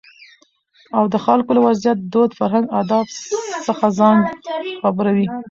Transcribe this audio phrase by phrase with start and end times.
[0.97, 3.07] او دخلکو له وضعيت، دود، فرهنګ اداب
[3.67, 4.17] څخه ځان
[4.81, 5.27] خبروي.